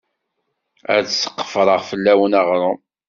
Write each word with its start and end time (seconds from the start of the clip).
Ad 0.95 1.05
sqefreɣ 1.09 1.81
fell-awen 1.89 2.37
aɣrum. 2.39 2.79